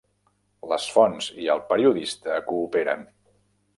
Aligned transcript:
Les 0.71 0.87
fonts 0.93 1.29
i 1.43 1.47
el 1.57 1.63
periodista 1.73 2.39
cooperen. 2.49 3.05